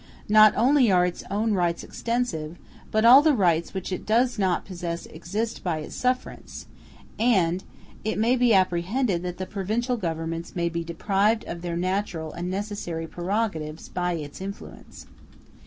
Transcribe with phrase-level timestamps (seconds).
[0.29, 2.57] Not only are its own rights extensive,
[2.89, 6.65] but all the rights which it does not possess exist by its sufferance,
[7.19, 7.63] and
[8.03, 12.49] it may be apprehended that the provincial governments may be deprived of their natural and
[12.49, 15.05] necessary prerogatives by its influence.